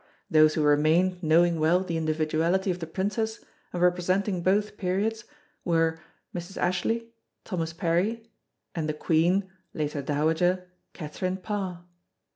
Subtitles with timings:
[0.31, 5.25] Those who remained knowing well the individuality of the Princess and representing both periods
[5.63, 5.99] were
[6.35, 6.57] Mrs.
[6.57, 7.09] Ashley,
[7.45, 8.27] Thomas Parry
[8.73, 11.85] and the Queen (later dowager) Catherine Parr.